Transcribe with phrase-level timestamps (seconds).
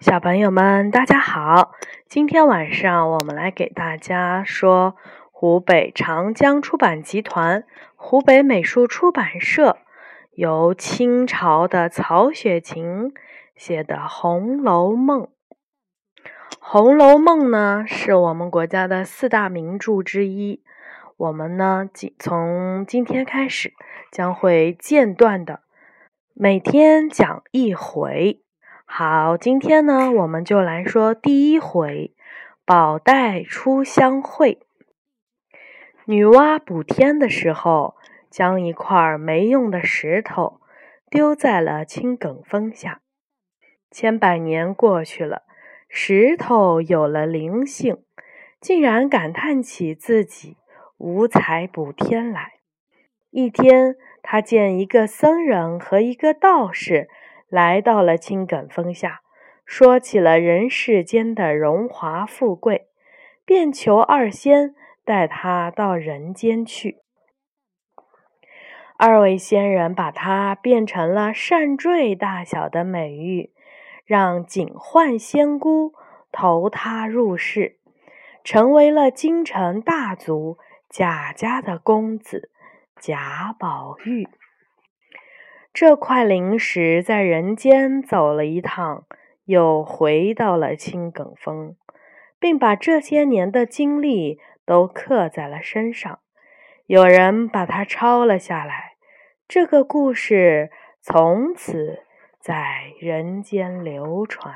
[0.00, 1.72] 小朋友们，大家好！
[2.08, 4.96] 今天晚上我们来给大家说
[5.30, 7.64] 湖北长江出版集团、
[7.96, 9.76] 湖北美术出版社
[10.30, 13.12] 由清朝的曹雪芹
[13.54, 15.24] 写的《红楼梦》。
[16.58, 20.62] 《红楼梦》呢，是我们国家的四大名著之一。
[21.18, 23.74] 我们呢，今从今天开始
[24.10, 25.60] 将会间断的
[26.32, 28.40] 每天讲一回。
[28.92, 32.12] 好，今天呢，我们就来说第一回
[32.66, 34.58] “宝黛初相会”。
[36.06, 37.94] 女娲补天的时候，
[38.28, 40.60] 将一块没用的石头
[41.08, 43.00] 丢在了青埂峰下。
[43.92, 45.44] 千百年过去了，
[45.88, 48.02] 石头有了灵性，
[48.60, 50.56] 竟然感叹起自己
[50.98, 52.54] 无才补天来。
[53.30, 57.08] 一天，他见一个僧人和一个道士。
[57.50, 59.20] 来到了青埂峰下，
[59.66, 62.86] 说起了人世间的荣华富贵，
[63.44, 64.74] 便求二仙
[65.04, 66.98] 带他到人间去。
[68.96, 73.50] 二位仙人把他变成了扇坠大小的美玉，
[74.04, 75.94] 让警幻仙姑
[76.30, 77.78] 投他入室，
[78.44, 80.58] 成为了京城大族
[80.88, 82.50] 贾家的公子
[82.96, 84.28] 贾宝玉。
[85.72, 89.06] 这块灵石在人间走了一趟，
[89.44, 91.76] 又回到了青埂峰，
[92.38, 96.18] 并把这些年的经历都刻在了身上。
[96.86, 98.96] 有人把它抄了下来，
[99.46, 102.00] 这个故事从此
[102.40, 104.54] 在人间流传。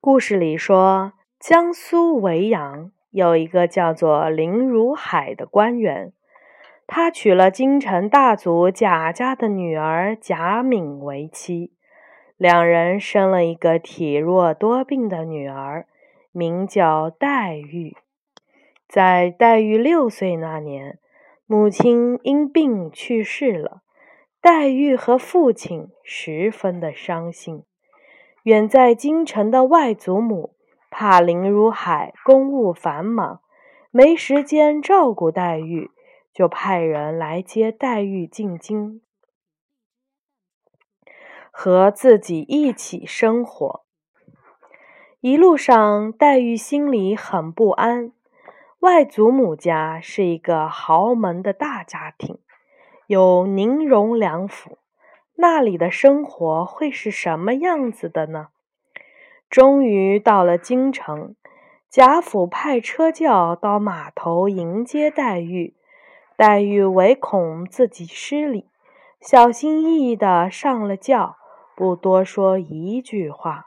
[0.00, 6.12] 故事里说，江苏维扬有一个叫做林如海的官员。
[6.90, 11.70] 他娶了京城大族贾家的女儿贾敏为妻，
[12.38, 15.86] 两人生了一个体弱多病的女儿，
[16.32, 17.94] 名叫黛玉。
[18.88, 20.98] 在黛玉六岁那年，
[21.46, 23.82] 母亲因病去世了，
[24.40, 27.64] 黛玉和父亲十分的伤心。
[28.44, 30.54] 远在京城的外祖母
[30.90, 33.40] 怕林如海公务繁忙，
[33.90, 35.90] 没时间照顾黛玉。
[36.38, 39.00] 就派人来接黛玉进京，
[41.50, 43.84] 和自己一起生活。
[45.18, 48.12] 一路上，黛玉心里很不安。
[48.78, 52.38] 外祖母家是一个豪门的大家庭，
[53.08, 54.78] 有宁荣两府，
[55.34, 58.50] 那里的生活会是什么样子的呢？
[59.50, 61.34] 终于到了京城，
[61.90, 65.74] 贾府派车轿到码头迎接黛玉。
[66.38, 68.70] 黛玉唯恐自己失礼，
[69.20, 71.34] 小心翼翼地上了轿，
[71.74, 73.66] 不多说一句话。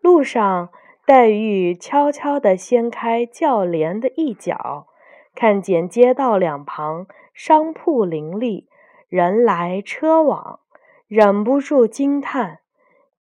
[0.00, 0.70] 路上，
[1.04, 4.86] 黛玉悄悄地掀开轿帘的一角，
[5.34, 8.66] 看见街道两旁商铺林立，
[9.10, 10.60] 人来车往，
[11.06, 12.60] 忍不住惊叹：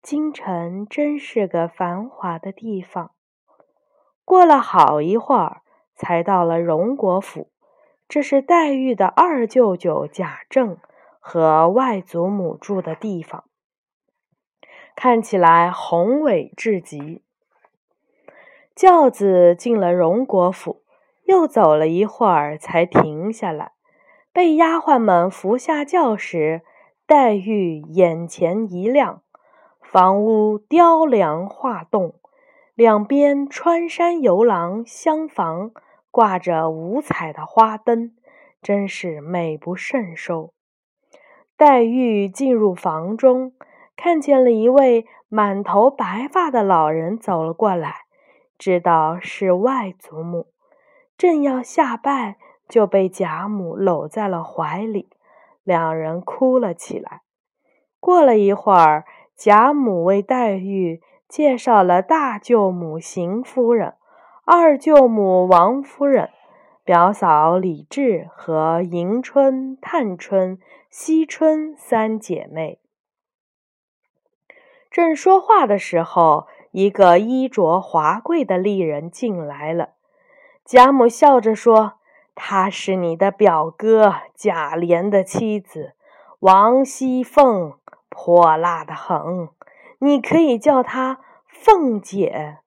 [0.00, 3.10] 京城真是个繁华的地方。
[4.24, 5.62] 过了好一会儿，
[5.96, 7.48] 才到了荣国府。
[8.12, 10.76] 这是黛玉的二舅舅贾政
[11.18, 13.44] 和外祖母住的地方，
[14.94, 17.22] 看起来宏伟至极。
[18.74, 20.82] 轿子进了荣国府，
[21.24, 23.72] 又走了一会儿才停下来。
[24.30, 26.60] 被丫鬟们扶下轿时，
[27.06, 29.22] 黛玉眼前一亮，
[29.80, 32.16] 房屋雕梁画栋，
[32.74, 35.72] 两边穿山游廊厢房。
[36.12, 38.14] 挂着五彩的花灯，
[38.60, 40.52] 真是美不胜收。
[41.56, 43.54] 黛玉进入房中，
[43.96, 48.02] 看见了一位满头白发的老人走了过来，
[48.58, 50.48] 知道是外祖母，
[51.16, 52.36] 正要下拜，
[52.68, 55.08] 就被贾母搂在了怀里，
[55.64, 57.22] 两人哭了起来。
[57.98, 63.94] 过了一会儿，贾母为黛玉介绍了大舅母邢夫人。
[64.44, 66.30] 二舅母王夫人、
[66.83, 70.59] 表嫂李治和迎春、探春、
[70.91, 72.80] 惜春三姐妹
[74.91, 79.91] 正说话的时候，一个衣着华贵的丽人进来了。
[80.65, 82.00] 贾母笑着说
[82.34, 85.94] ：“她是你的表哥贾琏的妻子
[86.41, 87.74] 王熙凤，
[88.09, 89.48] 泼辣的很，
[90.00, 92.59] 你可以叫她凤姐。”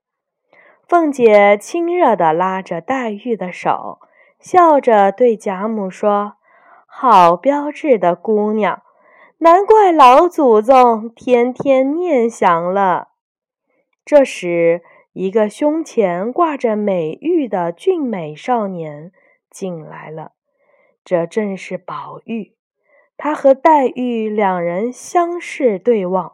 [0.87, 3.99] 凤姐亲热地拉着黛玉的手，
[4.39, 6.33] 笑着对贾母说
[6.85, 8.83] ：“好标致的姑娘，
[9.39, 13.07] 难怪老祖宗天天念想了。
[14.05, 14.83] 这时，
[15.13, 19.11] 一个胸前挂着美玉的俊美少年
[19.49, 20.33] 进来了，
[21.03, 22.53] 这正是宝玉。
[23.17, 26.33] 他和黛玉两人相视对望，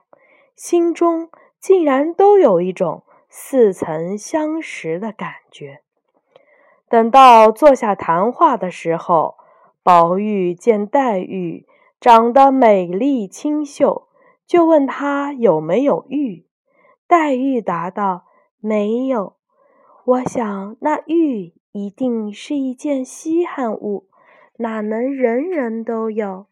[0.57, 5.81] 心中竟然都有一种似曾相识的感觉。
[6.89, 9.37] 等到坐下谈话的时候，
[9.81, 11.65] 宝玉见黛玉
[12.01, 14.09] 长得美丽清秀，
[14.45, 16.45] 就问她有没有玉。
[17.07, 18.25] 黛玉答道
[18.59, 19.37] ：“没有。
[20.03, 24.07] 我想那玉一定是一件稀罕物，
[24.57, 26.47] 哪能人人都有？”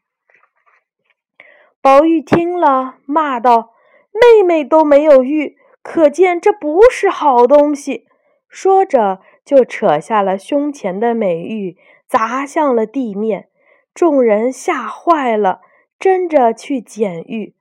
[1.82, 3.74] 宝玉听了，骂道
[4.14, 8.08] ：“妹妹都没有玉，可见这不是好东西。”
[8.48, 9.22] 说着。
[9.46, 13.50] 就扯下了胸前的美玉，砸向了地面。
[13.96, 15.62] 众人吓坏了，
[15.98, 17.56] 争着去捡玉。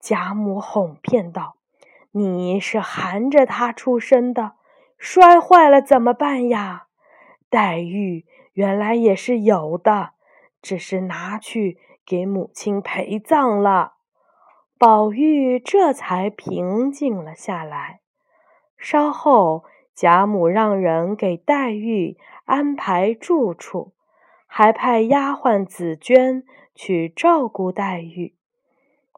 [0.00, 1.54] 贾母哄骗道
[2.10, 4.54] ：“你是含着它出生的，
[4.98, 6.86] 摔坏了怎么办呀？”
[7.48, 10.14] 黛玉原来也是有的，
[10.60, 13.97] 只是拿去给母亲陪葬了。
[14.78, 18.00] 宝玉这才平静了下来。
[18.76, 19.64] 稍后。
[20.00, 23.94] 贾母让人给黛玉安排住处，
[24.46, 28.36] 还派丫鬟紫鹃去照顾黛玉。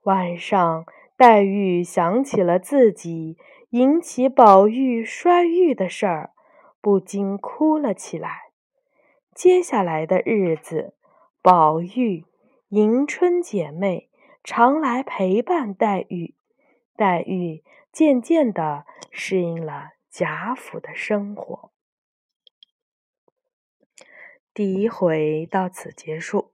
[0.04, 0.86] 晚上，
[1.18, 3.36] 黛玉想起了自己
[3.72, 6.30] 引起宝玉摔玉的事儿，
[6.80, 8.44] 不禁哭了起来。
[9.34, 10.94] 接下来的日子，
[11.42, 12.24] 宝玉、
[12.70, 14.08] 迎春姐妹
[14.52, 16.34] 常来陪伴黛玉，
[16.96, 17.62] 黛玉
[17.92, 19.90] 渐渐地适应了。
[20.10, 21.70] 贾府的生活，
[24.52, 26.52] 第一回到此结束。